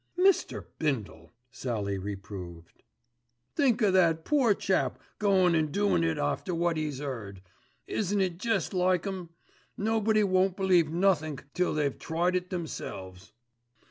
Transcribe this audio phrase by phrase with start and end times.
[0.17, 0.65] "Mr.
[0.79, 2.81] Bindle!" Sallie reproved.
[3.55, 7.43] "Think o' that poor chap goin' an' doin' it after wot 'e'd 'eard.
[7.85, 9.29] Isn't it jest like 'em.
[9.77, 13.31] Nobody won't believe nothink till they've tried it themselves.